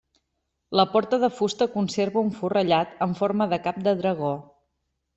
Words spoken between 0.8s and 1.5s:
porta de